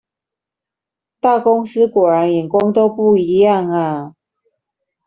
[1.19, 4.15] 大公司果然眼光都不一樣啊！